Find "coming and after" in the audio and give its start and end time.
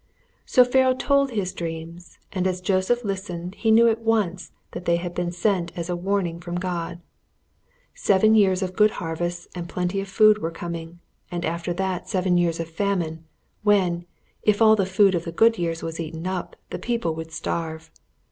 10.49-11.71